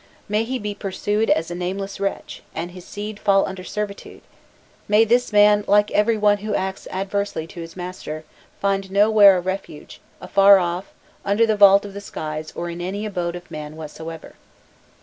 [0.27, 4.21] May he be pursued as a nameless wretch, and his seed fall under servitude!
[4.87, 8.23] May this man, like every one who acts adversely to his master,
[8.59, 10.91] find nowhere a refuge, afar off,
[11.23, 14.33] under the vault of the skies or in any abode of man whatsoever."